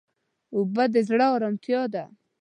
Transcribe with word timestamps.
اوبه 0.55 0.83
د 0.93 0.95
زړه 1.09 1.27
ارامتیا 1.35 1.81
ده. 1.93 2.03